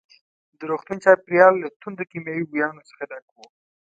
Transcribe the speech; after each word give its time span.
د 0.57 0.59
روغتون 0.71 0.97
چاپېریال 1.03 1.53
له 1.59 1.67
توندو 1.81 2.09
کیمیاوي 2.11 2.45
بویانو 2.49 2.87
څخه 2.89 3.03
ډک 3.09 3.25
وو. 3.29 3.45